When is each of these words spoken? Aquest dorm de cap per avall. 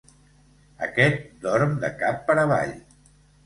Aquest 0.87 1.21
dorm 1.45 1.77
de 1.87 1.95
cap 2.03 2.27
per 2.33 2.41
avall. 2.49 2.77